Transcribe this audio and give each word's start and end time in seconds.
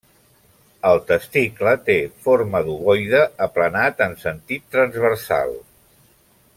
El 0.91 1.01
testicle 1.09 1.73
té 1.89 1.97
forma 2.27 2.63
d'ovoide 2.69 3.21
aplanat 3.49 4.05
en 4.09 4.19
sentit 4.27 4.67
transversal. 4.77 5.59